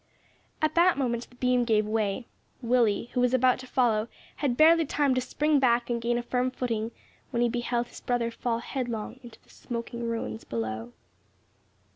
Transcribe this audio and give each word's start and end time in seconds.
At 0.63 0.73
that 0.73 0.97
moment 0.97 1.29
the 1.29 1.35
beam 1.35 1.63
gave 1.63 1.85
way. 1.85 2.25
Willie, 2.63 3.11
who 3.13 3.19
was 3.21 3.35
about 3.35 3.59
to 3.59 3.67
follow, 3.67 4.07
had 4.37 4.57
barely 4.57 4.83
time 4.83 5.13
to 5.13 5.21
spring 5.21 5.59
back 5.59 5.91
and 5.91 6.01
gain 6.01 6.17
a 6.17 6.23
firm 6.23 6.49
footing, 6.49 6.89
when 7.29 7.43
he 7.43 7.49
beheld 7.49 7.85
his 7.89 8.01
brother 8.01 8.31
fall 8.31 8.57
headlong 8.61 9.19
into 9.21 9.39
the 9.43 9.49
smoking 9.51 10.01
ruins 10.09 10.43
below. 10.43 10.91